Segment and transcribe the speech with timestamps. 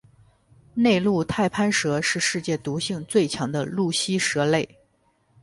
[0.73, 4.67] 内陆太攀蛇是世界毒性最强的陆栖蛇类。